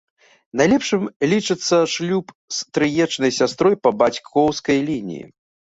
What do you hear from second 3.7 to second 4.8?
па бацькоўскай